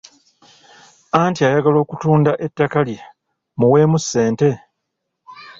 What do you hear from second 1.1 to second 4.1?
Anti ayagala okutunda ettaka lye mmuweemu